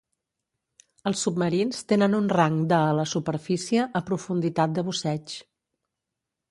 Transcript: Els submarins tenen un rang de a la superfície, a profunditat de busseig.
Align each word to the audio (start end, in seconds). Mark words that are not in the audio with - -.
Els 1.09 1.19
submarins 1.25 1.83
tenen 1.93 2.17
un 2.21 2.31
rang 2.39 2.57
de 2.73 2.79
a 2.89 2.97
la 3.01 3.07
superfície, 3.15 3.87
a 3.99 4.03
profunditat 4.13 4.77
de 4.79 4.87
busseig. 4.91 5.39